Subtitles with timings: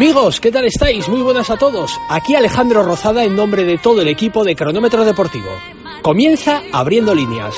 [0.00, 1.10] Amigos, ¿qué tal estáis?
[1.10, 2.00] Muy buenas a todos.
[2.08, 5.50] Aquí Alejandro Rozada en nombre de todo el equipo de Cronómetro Deportivo.
[6.00, 7.54] Comienza abriendo líneas.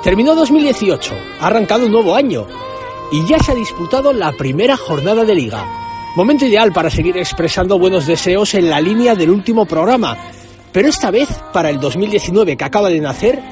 [0.00, 2.46] Terminó 2018, ha arrancado un nuevo año
[3.10, 5.66] y ya se ha disputado la primera jornada de liga.
[6.14, 10.16] Momento ideal para seguir expresando buenos deseos en la línea del último programa.
[10.70, 13.42] Pero esta vez, para el 2019 que acaba de nacer,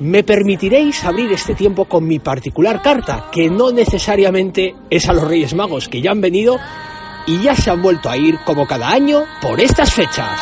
[0.00, 5.22] me permitiréis abrir este tiempo con mi particular carta, que no necesariamente es a los
[5.22, 6.58] Reyes Magos, que ya han venido
[7.26, 10.40] y ya se han vuelto a ir como cada año por estas fechas.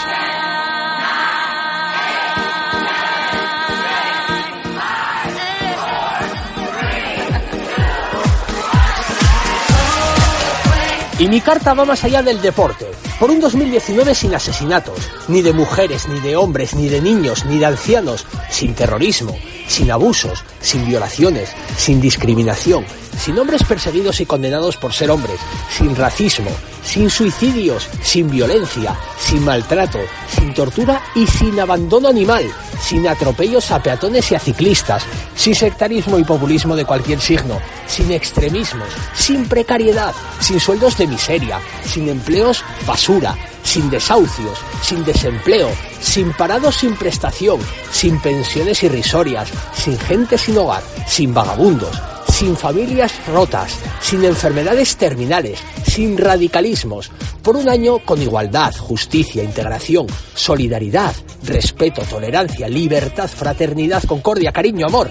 [11.19, 12.87] Y mi carta va más allá del deporte.
[13.19, 17.59] Por un 2019 sin asesinatos, ni de mujeres, ni de hombres, ni de niños, ni
[17.59, 19.37] de ancianos, sin terrorismo,
[19.79, 22.84] sin abusos, sin violaciones, sin discriminación,
[23.17, 25.39] sin hombres perseguidos y condenados por ser hombres,
[25.71, 26.51] sin racismo,
[26.83, 30.01] sin suicidios, sin violencia, sin maltrato,
[30.34, 32.45] sin tortura y sin abandono animal,
[32.81, 35.05] sin atropellos a peatones y a ciclistas,
[35.37, 41.61] sin sectarismo y populismo de cualquier signo, sin extremismos, sin precariedad, sin sueldos de miseria,
[41.84, 43.37] sin empleos basura,
[43.69, 45.69] sin desahucios, sin desempleo,
[46.01, 47.61] sin parados sin prestación,
[47.93, 51.95] sin pensiones irrisorias, sin gente sin hogar, sin vagabundos,
[52.33, 57.11] sin familias rotas, sin enfermedades terminales, sin radicalismos,
[57.43, 61.15] por un año con igualdad, justicia, integración, solidaridad,
[61.45, 65.11] respeto, tolerancia, libertad, fraternidad, concordia, cariño, amor.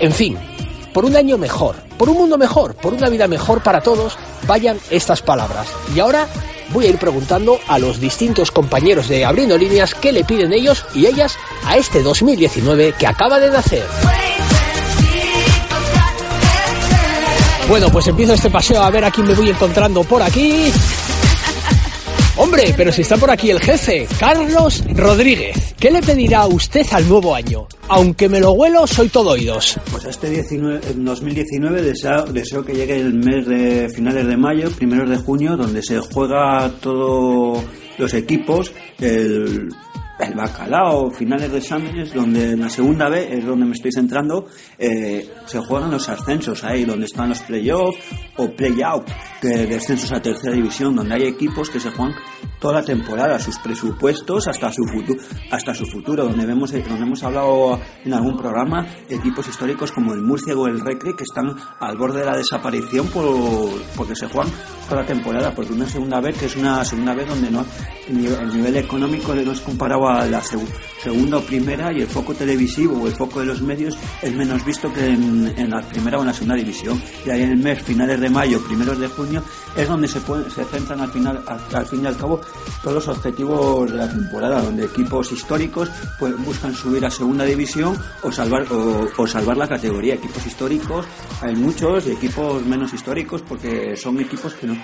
[0.00, 0.36] En fin,
[0.92, 4.18] por un año mejor, por un mundo mejor, por una vida mejor para todos,
[4.48, 5.68] vayan estas palabras.
[5.94, 6.26] Y ahora
[6.70, 10.84] voy a ir preguntando a los distintos compañeros de Abriendo Líneas qué le piden ellos
[10.94, 13.84] y ellas a este 2019 que acaba de nacer.
[17.68, 20.70] Bueno, pues empiezo este paseo a ver a quién me voy encontrando por aquí.
[22.36, 25.74] Hombre, pero si está por aquí el jefe, Carlos Rodríguez.
[25.78, 27.68] ¿Qué le pedirá usted al nuevo año?
[27.88, 29.78] Aunque me lo huelo, soy todo oídos.
[29.92, 30.42] Pues este
[30.96, 35.80] 2019 deseo, deseo, que llegue el mes de finales de mayo, primeros de junio, donde
[35.80, 37.62] se juega todos
[37.98, 39.68] los equipos, el
[40.34, 44.46] bacalao, finales de exámenes, donde en la segunda B es donde me estoy centrando,
[44.78, 47.98] eh, se juegan los ascensos ahí, donde están los playoffs
[48.36, 49.08] o playout,
[49.42, 52.14] de descensos a tercera división, donde hay equipos que se juegan
[52.58, 57.22] toda la temporada, sus presupuestos hasta su futuro, hasta su futuro, donde vemos, donde hemos
[57.22, 61.96] hablado en algún programa, equipos históricos como el Murcia o el Recre que están al
[61.96, 63.26] borde de la desaparición por,
[63.96, 64.52] porque se juegan
[64.88, 67.64] toda la temporada, porque una segunda vez que es una segunda vez donde no
[68.08, 73.02] el nivel, económico no es comparado a la segunda o primera y el foco televisivo
[73.02, 76.28] o el foco de los medios es menos visto que en, la primera o en
[76.28, 77.00] la segunda división.
[77.26, 79.42] Y ahí en el mes, finales de mayo, primeros de junio,
[79.76, 81.42] es donde se, se centran al, final,
[81.72, 82.40] al, fin y al cabo
[82.82, 87.96] todos los objetivos de la temporada, donde equipos históricos pues, buscan subir a segunda división
[88.22, 90.14] o salvar, o salvar la categoría.
[90.14, 91.06] Equipos históricos
[91.40, 94.76] hay muchos y equipos menos históricos porque son equipos que no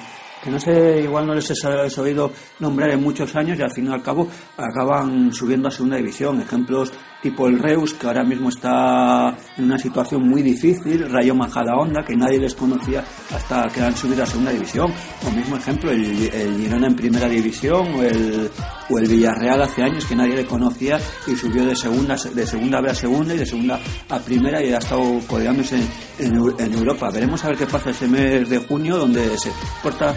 [0.42, 3.86] que no sé, igual no les he oído nombrar en muchos años y al fin
[3.86, 6.40] y al cabo acaban subiendo a segunda división.
[6.40, 6.92] Ejemplos
[7.22, 12.16] tipo el Reus, que ahora mismo está en una situación muy difícil, Rayo Majadahonda, que
[12.16, 13.04] nadie les conocía
[13.34, 14.92] hasta que han subido a segunda división.
[15.26, 18.50] O mismo ejemplo, el, el Girona en primera división o el,
[18.88, 22.78] o el Villarreal hace años que nadie le conocía y subió de segunda, de segunda
[22.80, 23.78] a segunda y de segunda
[24.08, 25.76] a primera y ha estado codeándose
[26.18, 27.10] en, en Europa.
[27.10, 29.50] Veremos a ver qué pasa ese mes de junio donde se
[29.82, 30.14] corta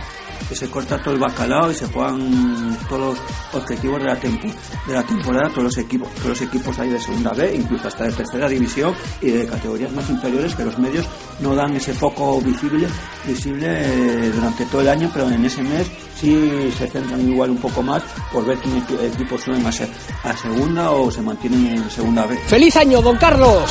[0.47, 4.93] que se corta todo el bacalao y se juegan todos los objetivos de la, de
[4.93, 8.13] la temporada, todos los equipos, todos los equipos hay de segunda B, incluso hasta de
[8.13, 11.05] tercera división y de categorías más inferiores que los medios
[11.39, 12.87] no dan ese foco visible,
[13.25, 15.87] visible eh, durante todo el año, pero en ese mes
[16.19, 20.91] sí se centran igual un poco más por ver qué equipos suben a, a segunda
[20.91, 22.37] o se mantienen en segunda B.
[22.47, 23.69] ¡Feliz año, don Carlos!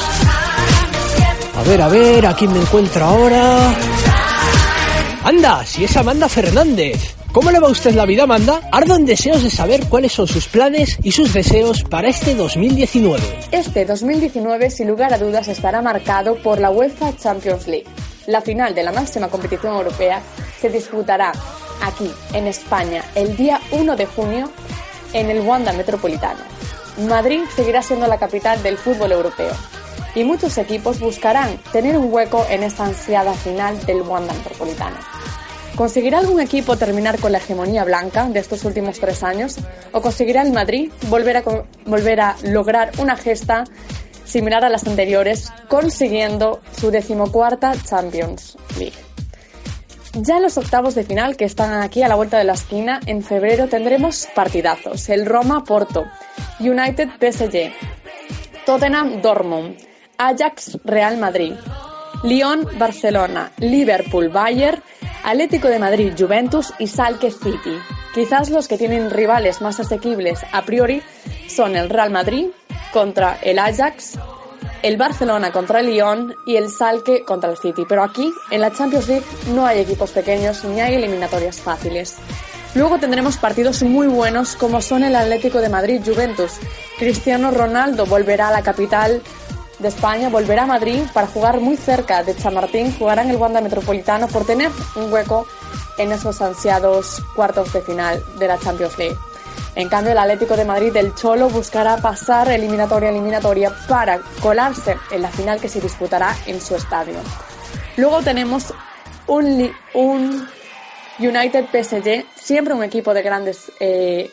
[1.55, 3.75] A ver, a ver, ¿a quién me encuentro ahora?
[5.25, 7.22] Anda, si es Amanda Fernández.
[7.33, 8.61] ¿Cómo le va a usted la vida, Amanda?
[8.71, 13.23] Ardo en deseos de saber cuáles son sus planes y sus deseos para este 2019.
[13.51, 17.87] Este 2019, sin lugar a dudas, estará marcado por la UEFA Champions League.
[18.27, 20.21] La final de la máxima competición europea
[20.61, 21.33] se disputará
[21.83, 24.51] aquí, en España, el día 1 de junio
[25.15, 26.41] en el Wanda Metropolitano.
[27.09, 29.53] Madrid seguirá siendo la capital del fútbol europeo
[30.15, 35.22] y muchos equipos buscarán tener un hueco en esta ansiada final del Wanda Metropolitano.
[35.83, 39.57] ¿Conseguirá algún equipo terminar con la hegemonía blanca de estos últimos tres años?
[39.91, 41.43] ¿O conseguirá el Madrid volver a,
[41.87, 43.65] volver a lograr una gesta
[44.25, 48.95] similar a las anteriores, consiguiendo su decimocuarta Champions League?
[50.15, 53.01] Ya en los octavos de final, que están aquí a la vuelta de la esquina,
[53.07, 55.09] en febrero tendremos partidazos.
[55.09, 56.05] El Roma-Porto,
[56.61, 57.73] United-PSG,
[58.67, 59.79] Tottenham-Dortmund,
[60.17, 61.55] Ajax-Real Madrid,
[62.23, 64.81] Lyon-Barcelona, Liverpool-Bayern,
[65.25, 67.79] Atlético de Madrid, Juventus y Salke City.
[68.15, 71.03] Quizás los que tienen rivales más asequibles a priori
[71.49, 72.49] son el Real Madrid
[72.93, 74.19] contra el Ajax,
[74.83, 77.85] el Barcelona contra el Lyon y el Salque contra el City.
[77.89, 82.17] Pero aquí, en la Champions League, no hay equipos pequeños ni hay eliminatorias fáciles.
[82.75, 86.53] Luego tendremos partidos muy buenos como son el Atlético de Madrid Juventus.
[86.99, 89.23] Cristiano Ronaldo volverá a la capital
[89.83, 93.61] de España, volverá a Madrid para jugar muy cerca de Chamartín, jugará en el Wanda
[93.61, 95.47] Metropolitano por tener un hueco
[95.99, 99.19] en esos ansiados cuartos de final de la Champions League.
[99.75, 105.23] En cambio, el Atlético de Madrid del Cholo buscará pasar eliminatoria eliminatoria para colarse en
[105.23, 107.17] la final que se disputará en su estadio.
[107.97, 108.73] Luego tenemos
[109.27, 110.49] un, un
[111.19, 114.31] United PSG, siempre un equipo de grandes, eh,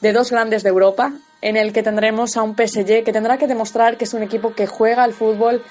[0.00, 1.12] de dos grandes de Europa,
[1.42, 4.54] en el que tendremos a un PSG que tendrá que demostrar que es un equipo
[4.54, 5.62] que juega al fútbol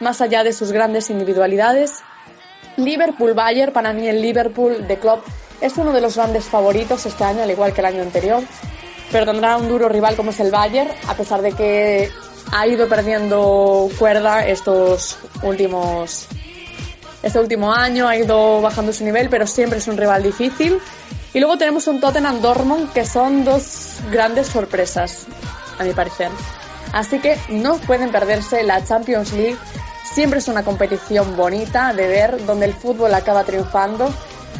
[0.00, 2.00] más allá de sus grandes individualidades.
[2.76, 5.24] Liverpool-Bayern, para mí el Liverpool de Klopp
[5.60, 8.42] es uno de los grandes favoritos este año, al igual que el año anterior,
[9.12, 12.10] pero tendrá un duro rival como es el Bayern, a pesar de que
[12.52, 16.28] ha ido perdiendo cuerda estos últimos
[17.22, 20.78] este último año, ha ido bajando su nivel, pero siempre es un rival difícil.
[21.38, 25.28] Y luego tenemos un Tottenham Dortmund que son dos grandes sorpresas,
[25.78, 26.30] a mi parecer.
[26.92, 29.56] Así que no pueden perderse la Champions League.
[30.02, 34.12] Siempre es una competición bonita de ver, donde el fútbol acaba triunfando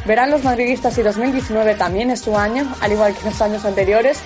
[0.07, 4.21] Verán los madridistas si 2019 también es su año, al igual que los años anteriores,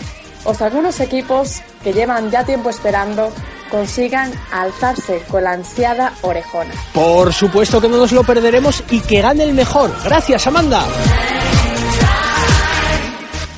[0.44, 3.32] o si algunos equipos que llevan ya tiempo esperando
[3.70, 6.75] consigan alzarse con la ansiada orejona.
[6.93, 9.90] Por supuesto que no nos lo perderemos y que gane el mejor.
[10.04, 10.84] Gracias, Amanda.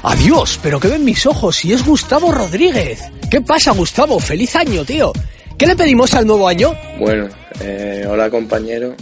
[0.04, 3.00] Adiós, pero que ven mis ojos y es Gustavo Rodríguez.
[3.30, 4.20] ¿Qué pasa, Gustavo?
[4.20, 5.12] Feliz año, tío.
[5.56, 6.74] ¿Qué le pedimos al nuevo año?
[6.98, 7.26] Bueno,
[7.60, 8.94] eh, hola compañero.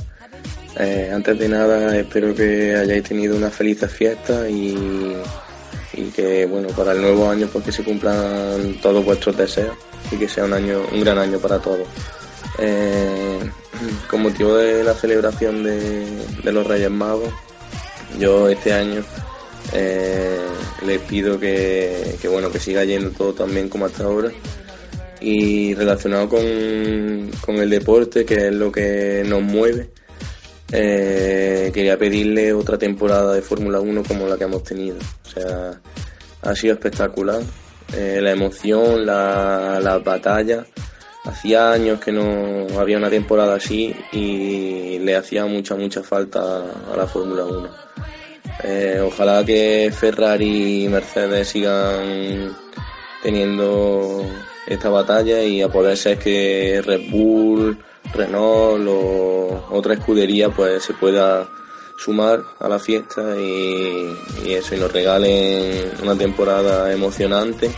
[0.78, 5.16] Eh, antes de nada, espero que hayáis tenido una feliz fiesta y,
[6.14, 9.76] que, bueno, para el nuevo año pues que se cumplan todos vuestros deseos
[10.10, 11.88] y que sea un año, un gran año para todos.
[12.58, 13.40] Eh,
[14.08, 17.32] con motivo de la celebración de, los Reyes Magos,
[18.20, 19.02] yo este año
[19.72, 20.38] eh,
[20.86, 24.30] les pido que, bueno que siga yendo todo tan bien como hasta ahora
[25.20, 29.90] y relacionado con, con el deporte que es lo que nos mueve
[30.74, 34.96] eh, quería pedirle otra temporada de Fórmula 1 como la que hemos tenido.
[34.96, 35.80] O sea,
[36.40, 37.42] ha sido espectacular.
[37.94, 40.66] Eh, la emoción, la, las batallas.
[41.24, 46.96] Hacía años que no había una temporada así y le hacía mucha, mucha falta a
[46.96, 47.81] la Fórmula 1.
[48.64, 52.56] Eh, ojalá que Ferrari y Mercedes sigan
[53.22, 54.24] teniendo
[54.66, 57.78] esta batalla y a poder ser que Red Bull,
[58.14, 61.48] Renault o otra escudería pues se pueda
[61.96, 67.70] sumar a la fiesta y, eso y nos regalen una temporada emocionante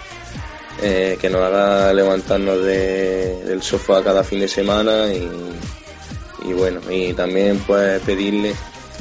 [0.82, 7.58] eh, que nos haga levantarnos del sofá cada fin de semana y, bueno y también
[7.66, 8.54] pues pedirle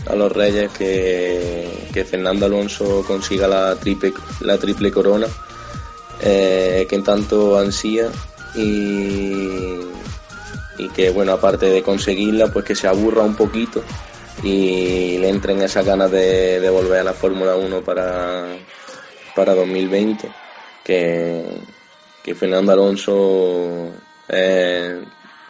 [0.08, 5.28] a los Reyes que, Fernando Alonso consiga la triple la triple corona
[6.22, 8.10] eh, que en tanto ansía
[8.56, 9.80] y
[10.78, 13.84] y que bueno aparte de conseguirla pues que se aburra un poquito
[14.42, 18.46] y le entren esas ganas de, volver a la Fórmula 1 para,
[19.36, 20.30] para 2020
[20.84, 21.46] que,
[22.24, 23.92] que Fernando Alonso
[24.28, 24.96] es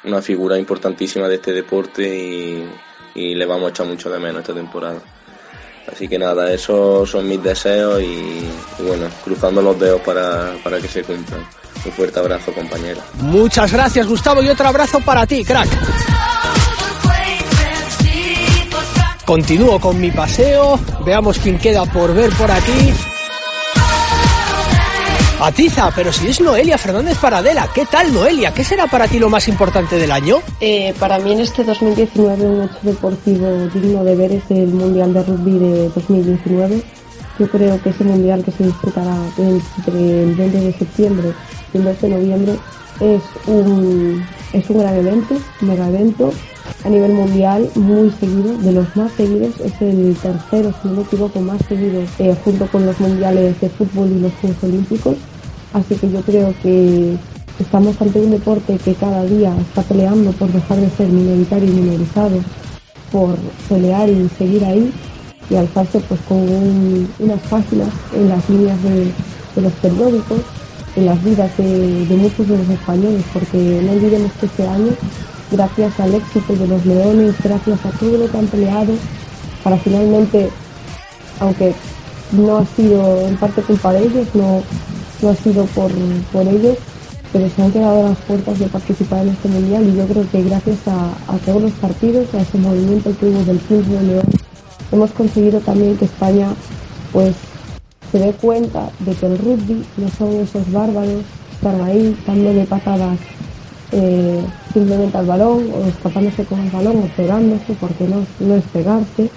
[0.04, 2.68] una figura importantísima de este deporte y,
[3.16, 5.00] le vamos a echar mucho de menos esta temporada.
[5.92, 8.48] Así que nada, esos son mis deseos y,
[8.80, 11.46] bueno, cruzando los dedos para, para que se cumplan.
[11.86, 13.02] Un fuerte abrazo, compañero.
[13.20, 15.70] Muchas gracias, Gustavo, y otro abrazo para ti, crack.
[19.26, 22.94] Continúo con mi paseo, veamos quién queda por ver por aquí.
[25.44, 28.54] Atiza, pero si es Noelia Fernández Paradela, ¿qué tal Noelia?
[28.54, 30.38] ¿Qué será para ti lo más importante del año?
[30.62, 35.14] Eh, para mí en este 2019 un hecho deportivo digno de ver es el Mundial
[35.14, 36.82] de Rugby de 2019.
[37.40, 41.34] Yo creo que ese Mundial que se disputará entre el 20 de septiembre
[41.74, 42.54] el 12 de noviembre
[43.02, 46.32] es un, es un gran evento, un mega evento
[46.86, 51.02] a nivel mundial muy seguido, de los más seguidos, es el tercero, si no me
[51.04, 55.16] equivoco, más seguido eh, junto con los mundiales de fútbol y los Juegos Olímpicos.
[55.74, 57.18] Así que yo creo que
[57.60, 61.74] estamos ante un deporte que cada día está peleando por dejar de ser minoritario y
[61.74, 62.38] minorizado,
[63.12, 63.36] por
[63.68, 64.92] pelear y seguir ahí
[65.50, 66.40] y alzarse pues con
[67.20, 69.12] unas páginas en las líneas de,
[69.62, 70.40] los periódicos,
[70.96, 74.92] en las vidas de, muchos de los españoles, porque no olvidemos que este año,
[75.52, 78.94] gracias al éxito de los Leones, gracias a todo lo que han peleado,
[79.64, 80.50] para finalmente,
[81.40, 81.74] aunque
[82.32, 84.64] no ha sido en parte culpa de ellos, no,
[85.24, 86.78] no ha sido por, ellos,
[87.32, 90.44] pero se han quedado las puertas de participar en este mundial y yo creo que
[90.44, 94.26] gracias a, todos los partidos, a ese movimiento que hubo del 15 de León,
[94.92, 96.50] hemos conseguido también que España
[97.14, 97.36] pues
[98.12, 103.18] se dé cuenta de que el rugby no son esos bárbaros están ahí dándole patadas
[103.94, 108.64] eh, simplemente al balón o escapándose con el balón o pegándose porque no, no es
[108.66, 109.30] pegarse,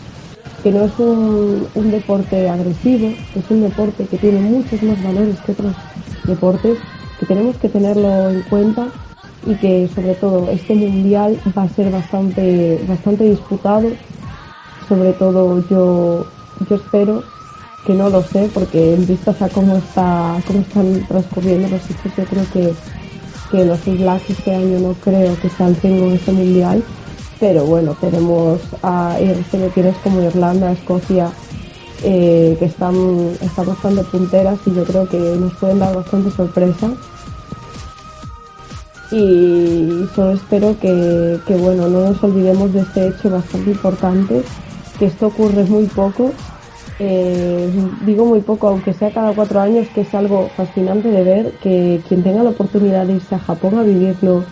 [0.66, 3.06] que no es un, deporte agresivo,
[3.36, 5.76] es un deporte que tiene muchos más valores que otros
[6.24, 6.78] deportes,
[7.20, 8.88] que tenemos que tenerlo en cuenta
[9.46, 13.90] y que sobre todo este mundial va a ser bastante, bastante disputado.
[14.88, 16.26] Sobre todo yo,
[16.68, 17.22] yo espero
[17.86, 22.12] que no lo sé porque en vistas a cómo está cómo están transcurriendo los hechos
[22.16, 22.74] yo creo que,
[23.52, 26.82] que los Blacks este año no creo que se con este mundial
[27.38, 29.16] pero bueno tenemos a
[29.50, 31.30] selecciones como Irlanda Escocia
[32.02, 32.94] eh, que están
[33.40, 36.90] están bastante punteras y yo creo que nos pueden dar bastante sorpresa
[39.10, 44.42] y solo espero que, bueno no nos olvidemos de este hecho bastante importante
[44.98, 46.32] que esto ocurre muy poco.
[46.98, 47.70] Eh,
[48.06, 52.00] digo muy poco, aunque sea cada cuatro años, que es algo fascinante de ver, que
[52.08, 54.44] quien tenga la oportunidad de irse a Japón a vivirlo,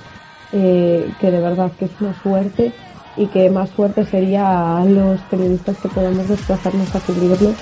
[0.56, 2.72] eh, que de verdad que es una suerte
[3.16, 7.52] y que más suerte sería a los periodistas que podamos desplazarnos a cubrirlo,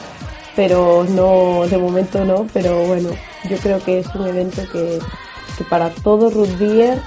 [0.54, 3.08] pero no, de momento no, pero bueno,
[3.48, 4.98] yo creo que es un evento que,
[5.70, 7.00] para todo rugbyer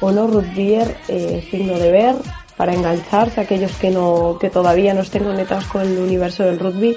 [0.00, 2.16] o no rugbyer eh, es digno de ver
[2.56, 6.96] para engancharse aquellos que no que todavía no estén conectados con el universo del rugby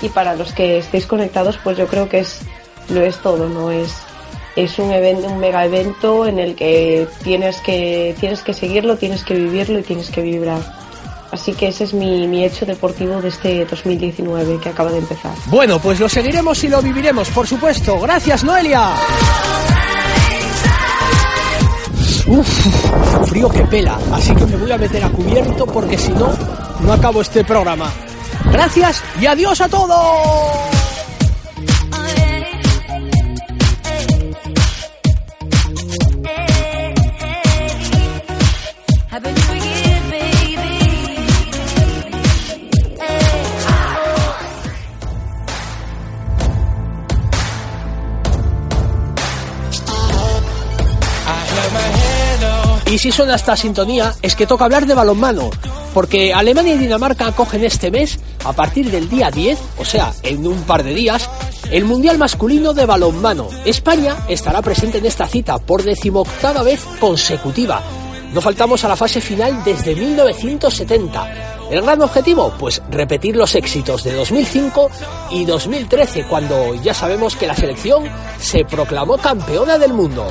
[0.00, 2.40] y para los que estéis conectados pues yo creo que es
[2.88, 3.94] lo es todo no es
[4.56, 9.24] es un evento un mega evento en el que tienes que tienes que seguirlo tienes
[9.24, 10.84] que vivirlo y tienes que vibrar
[11.34, 15.32] Así que ese es mi, mi, hecho deportivo de este 2019 que acaba de empezar.
[15.46, 17.98] Bueno, pues lo seguiremos y lo viviremos, por supuesto.
[17.98, 18.92] Gracias, Noelia.
[22.28, 26.32] Uf, frío que pela, así que me voy a meter a cubierto porque si no,
[26.80, 27.92] no acabo este programa.
[28.52, 30.83] Gracias y adiós a todos.
[53.04, 55.50] Si suena esta sintonía, es que toca hablar de balonmano,
[55.92, 60.46] porque Alemania y Dinamarca acogen este mes, a partir del día 10, o sea, en
[60.46, 61.28] un par de días,
[61.70, 63.50] el Mundial Masculino de Balonmano.
[63.66, 67.82] España estará presente en esta cita por decimoctava vez consecutiva.
[68.32, 72.54] No faltamos a la fase final desde 1970 ¿El gran objetivo?
[72.56, 74.92] Pues repetir los éxitos de 2005
[75.30, 78.04] y 2013, cuando ya sabemos que la selección
[78.38, 80.24] se proclamó campeona del mundo.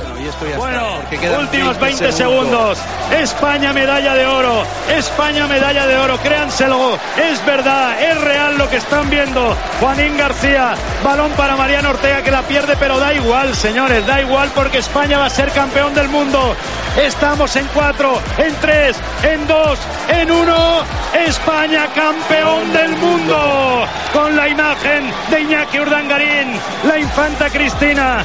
[0.56, 1.00] Bueno,
[1.38, 2.78] últimos 20 segundos.
[3.20, 4.62] España medalla de oro.
[4.96, 6.16] España medalla de oro.
[6.16, 6.94] Créanselo.
[7.22, 9.54] Es verdad, es real lo que están viendo.
[9.80, 10.74] Juanín García,
[11.04, 15.18] balón para Mariano Ortega que la pierde, pero da igual, señores, da igual porque España
[15.18, 16.56] va a ser campeón del mundo.
[16.96, 20.82] Estamos en cuatro, en tres, en dos, en uno.
[21.26, 26.52] España campeón del mundo con la imagen de Iñaki Urdangarín,
[26.84, 28.24] la infanta Cristina.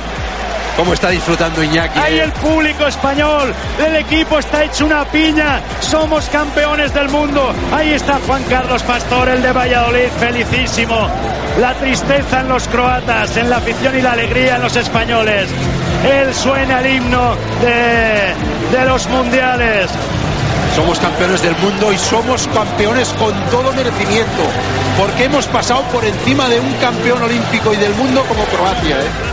[0.79, 1.99] ¿Cómo está disfrutando Iñaki?
[1.99, 3.53] Ahí el público español,
[3.85, 7.53] el equipo está hecho una piña, somos campeones del mundo.
[7.73, 11.09] Ahí está Juan Carlos Pastor, el de Valladolid, felicísimo.
[11.59, 15.49] La tristeza en los croatas, en la afición y la alegría en los españoles.
[16.09, 19.91] Él suena el himno de, de los mundiales.
[20.77, 24.43] Somos campeones del mundo y somos campeones con todo merecimiento,
[24.97, 28.95] porque hemos pasado por encima de un campeón olímpico y del mundo como Croacia.
[28.95, 29.28] ¿eh?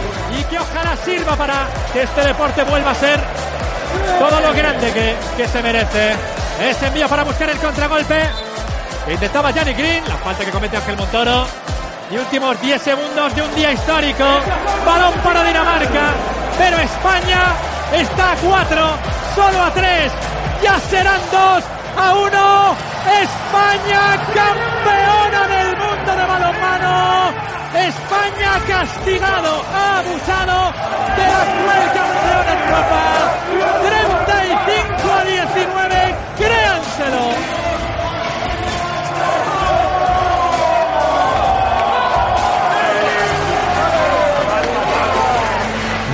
[1.04, 3.20] Que sirva para que este deporte vuelva a ser
[4.18, 6.14] todo lo grande que, que se merece.
[6.60, 8.22] Ese envío para buscar el contragolpe.
[9.10, 11.46] Intentaba Gianni Green, la falta que comete Ángel Montoro.
[12.10, 14.24] Y últimos 10 segundos de un día histórico.
[14.84, 16.12] Balón para Dinamarca.
[16.58, 17.54] Pero España
[17.92, 18.98] está a 4,
[19.34, 20.12] solo a 3
[20.62, 21.64] ya serán dos
[21.96, 22.76] a uno.
[23.22, 25.75] España campeona del
[26.06, 27.34] Campeonato de Balonmano.
[27.74, 30.72] España castigado, ha abusado
[31.16, 33.02] de la cruel campeona en Europa.
[33.82, 37.56] 35 a 19, créanselo.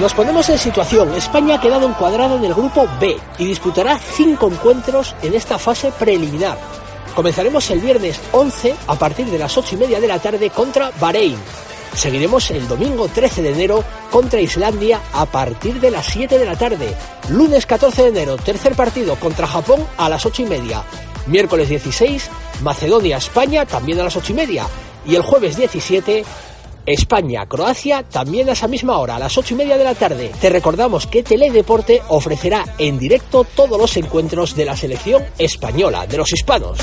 [0.00, 1.14] Nos ponemos en situación.
[1.14, 5.92] España ha quedado encuadrada en el grupo B y disputará cinco encuentros en esta fase
[5.92, 6.71] preliminar.
[7.14, 10.90] Comenzaremos el viernes 11 a partir de las 8 y media de la tarde contra
[10.98, 11.36] Bahrein.
[11.94, 16.56] Seguiremos el domingo 13 de enero contra Islandia a partir de las 7 de la
[16.56, 16.94] tarde.
[17.28, 20.82] Lunes 14 de enero, tercer partido contra Japón a las 8 y media.
[21.26, 22.30] Miércoles 16,
[22.62, 24.66] Macedonia-España también a las 8 y media.
[25.04, 26.24] Y el jueves 17,
[26.86, 30.30] España-Croacia también a esa misma hora, a las 8 y media de la tarde.
[30.40, 36.16] Te recordamos que Teledeporte ofrecerá en directo todos los encuentros de la selección española, de
[36.16, 36.78] los hispanos.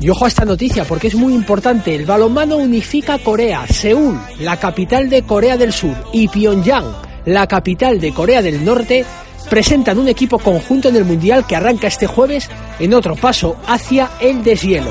[0.00, 1.94] Y ojo a esta noticia porque es muy importante.
[1.94, 8.00] El balonmano unifica Corea, Seúl, la capital de Corea del Sur, y Pyongyang, la capital
[8.00, 9.04] de Corea del Norte,
[9.48, 14.10] presentan un equipo conjunto en el Mundial que arranca este jueves en otro paso hacia
[14.20, 14.90] el deshielo.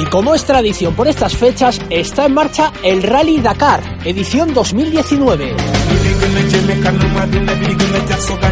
[0.00, 5.56] Y como es tradición por estas fechas, está en marcha el Rally Dakar, edición 2019.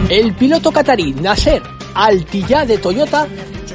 [0.09, 1.63] El piloto catarí Nasser
[1.95, 3.27] Altillá de Toyota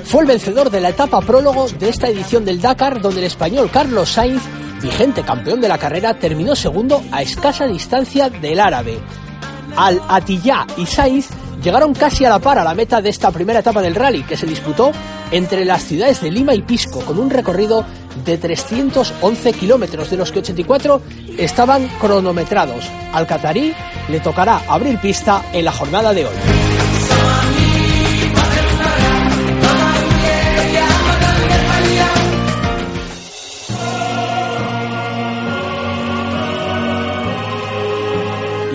[0.05, 3.69] fue el vencedor de la etapa prólogo de esta edición del Dakar, donde el español
[3.71, 4.43] Carlos Sainz,
[4.81, 8.99] vigente campeón de la carrera, terminó segundo a escasa distancia del árabe.
[9.75, 11.29] Al Atiyah y Sainz
[11.61, 14.37] llegaron casi a la par a la meta de esta primera etapa del rally, que
[14.37, 14.91] se disputó
[15.31, 17.83] entre las ciudades de Lima y Pisco, con un recorrido
[18.23, 21.01] de 311 kilómetros, de los que 84
[21.37, 22.85] estaban cronometrados.
[23.11, 23.73] Al catarí
[24.07, 26.54] le tocará abrir pista en la jornada de hoy.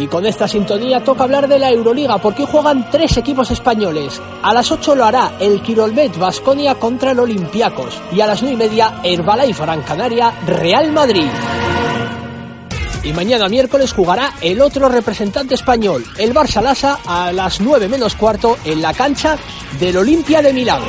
[0.01, 4.19] Y con esta sintonía toca hablar de la Euroliga, porque juegan tres equipos españoles.
[4.43, 8.01] A las 8 lo hará el Quirolmet Basconia contra el Olympiacos.
[8.11, 11.29] Y a las 9 y media, Herbalife Gran Canaria Real Madrid.
[13.03, 18.15] Y mañana miércoles jugará el otro representante español, el Barça Lasa, a las 9 menos
[18.15, 19.37] cuarto en la cancha
[19.79, 20.81] del Olimpia de Milán.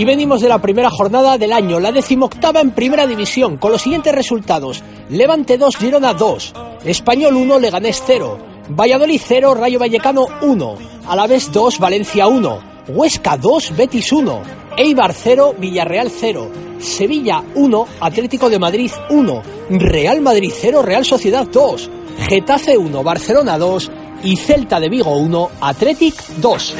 [0.00, 3.82] Y venimos de la primera jornada del año, la decimoctava en primera división, con los
[3.82, 4.82] siguientes resultados.
[5.10, 6.54] Levante 2, Girona 2,
[6.86, 8.38] Español 1, Leganés 0,
[8.70, 10.74] Valladolid 0, Rayo Vallecano 1,
[11.06, 14.42] Alavés 2, Valencia 1, Huesca 2, Betis 1,
[14.78, 21.46] Eibar 0, Villarreal 0, Sevilla 1, Atlético de Madrid 1, Real Madrid 0, Real Sociedad
[21.46, 21.90] 2,
[22.26, 23.90] Getafe 1, Barcelona 2
[24.24, 26.74] y Celta de Vigo 1, Athletic 2.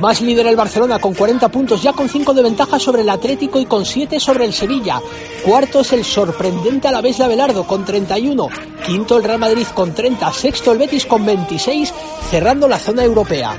[0.00, 3.58] Más líder el Barcelona con 40 puntos, ya con 5 de ventaja sobre el Atlético
[3.58, 5.02] y con 7 sobre el Sevilla.
[5.44, 8.48] Cuarto es el sorprendente Alavés de Abelardo con 31.
[8.86, 10.32] Quinto el Real Madrid con 30.
[10.32, 11.92] Sexto el Betis con 26,
[12.30, 13.56] cerrando la zona europea.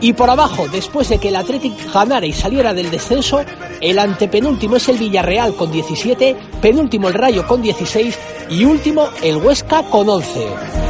[0.00, 3.40] Y por abajo, después de que el Atlético ganara y saliera del descenso,
[3.80, 8.18] el antepenúltimo es el Villarreal con 17, penúltimo el Rayo con 16
[8.50, 10.87] y último el Huesca con 11.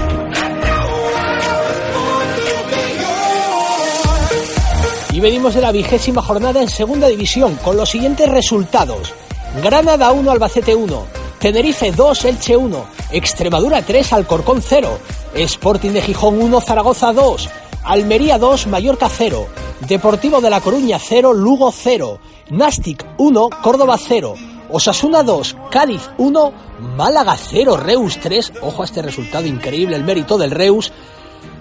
[5.19, 9.13] Y venimos de la vigésima jornada en segunda división con los siguientes resultados.
[9.61, 11.07] Granada 1, Albacete 1,
[11.41, 14.97] Tenerife 2, Elche 1, Extremadura 3, Alcorcón 0,
[15.35, 17.49] Sporting de Gijón 1, Zaragoza 2,
[17.83, 19.49] Almería 2, Mallorca 0,
[19.89, 24.35] Deportivo de La Coruña 0, Lugo 0, Nastic 1, Córdoba 0,
[24.71, 26.53] Osasuna 2, Cádiz 1,
[26.97, 30.93] Málaga 0, Reus 3, ojo a este resultado increíble, el mérito del Reus,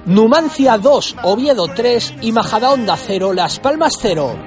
[0.07, 4.39] Numancia 2, Oviedo 3 y Majadahonda 0, Las Palmas 0.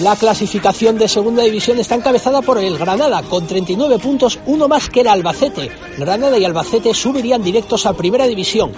[0.00, 4.88] La clasificación de segunda división está encabezada por el Granada con 39 puntos, uno más
[4.88, 5.70] que el Albacete.
[5.98, 8.72] Granada y Albacete subirían directos a primera división.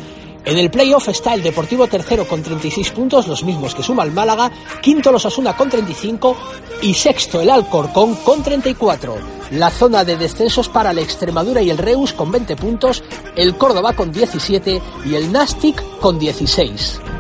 [0.49, 4.13] En el playoff está el Deportivo tercero con 36 puntos, los mismos que suma el
[4.13, 6.35] Málaga, quinto los Asuna con 35
[6.81, 9.15] y sexto el Alcorcón con 34.
[9.51, 13.05] La zona de descensos para el Extremadura y el Reus con 20 puntos,
[13.37, 17.18] el Córdoba con 17 y el Nastic con 16.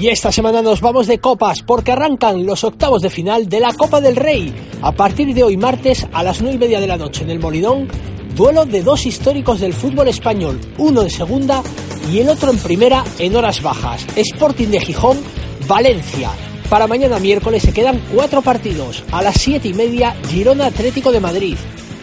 [0.00, 3.72] Y esta semana nos vamos de copas porque arrancan los octavos de final de la
[3.72, 4.54] Copa del Rey.
[4.80, 7.40] A partir de hoy martes a las nueve y media de la noche en el
[7.40, 7.88] Molidón,
[8.36, 11.64] duelo de dos históricos del fútbol español, uno en segunda
[12.12, 14.06] y el otro en primera en horas bajas.
[14.14, 15.18] Sporting de Gijón,
[15.66, 16.30] Valencia.
[16.70, 19.02] Para mañana miércoles se quedan cuatro partidos.
[19.10, 21.56] A las siete y media, Girona Atlético de Madrid.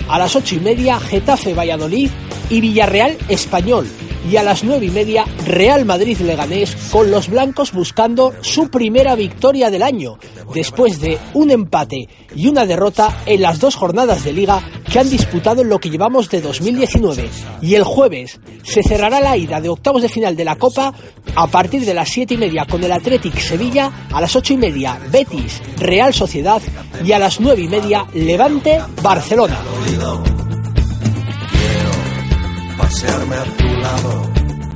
[0.09, 2.09] A las ocho y media, Getafe Valladolid
[2.49, 3.87] y Villarreal Español
[4.29, 9.15] y a las nueve y media Real Madrid Leganés con los blancos buscando su primera
[9.15, 10.17] victoria del año
[10.53, 14.61] después de un empate y una derrota en las dos jornadas de liga
[14.91, 17.29] que han disputado en lo que llevamos de 2019
[17.61, 20.93] y el jueves se cerrará la ida de octavos de final de la Copa
[21.35, 24.57] a partir de las siete y media con el Athletic Sevilla a las ocho y
[24.57, 26.61] media Betis Real Sociedad
[27.03, 29.59] y a las nueve y media Levante Barcelona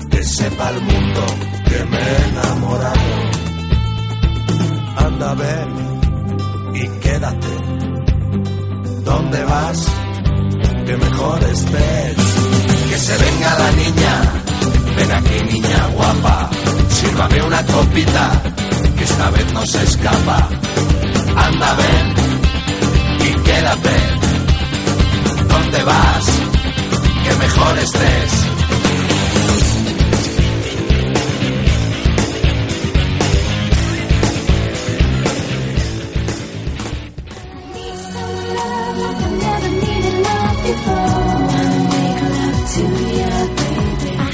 [0.10, 1.26] que sepa el mundo
[1.67, 3.10] que me he enamorado.
[4.98, 5.69] Anda, ven
[6.76, 7.54] y quédate.
[9.04, 9.88] ¿Dónde vas?
[10.86, 12.17] Que mejor estés.
[12.89, 14.13] Que se venga la niña,
[14.95, 16.50] ven aquí niña guapa,
[16.89, 18.41] sírvame una copita,
[18.98, 20.50] que esta vez no se escapa.
[21.36, 22.08] Anda, ven
[23.28, 23.95] y quédate.
[25.48, 26.39] ¿Dónde vas?
[27.24, 28.38] que mejor estés.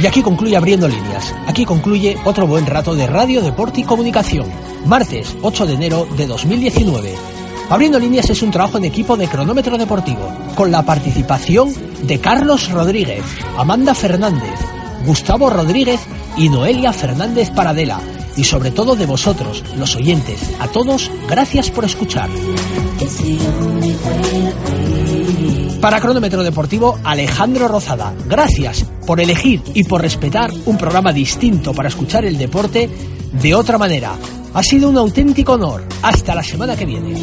[0.06, 1.34] Y aquí concluye abriendo líneas.
[1.48, 4.46] Aquí concluye otro buen rato de radio, deporte y comunicación.
[4.86, 7.16] Martes 8 de enero de 2019.
[7.72, 12.70] Abriendo líneas es un trabajo en equipo de cronómetro deportivo, con la participación de Carlos
[12.70, 13.24] Rodríguez,
[13.58, 14.60] Amanda Fernández,
[15.08, 16.02] Gustavo Rodríguez
[16.38, 18.00] y Noelia Fernández Paradela.
[18.38, 20.40] Y sobre todo de vosotros, los oyentes.
[20.60, 22.30] A todos, gracias por escuchar.
[25.82, 28.14] Para Cronómetro Deportivo, Alejandro Rozada.
[28.28, 32.90] Gracias por elegir y por respetar un programa distinto para escuchar el deporte
[33.32, 34.16] de otra manera.
[34.54, 35.84] Ha sido un auténtico honor.
[36.02, 37.14] Hasta la semana que viene.